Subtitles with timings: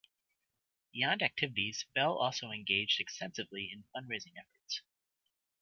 [0.93, 4.81] Beyond activities, Bell also engages extensively in fundraising efforts.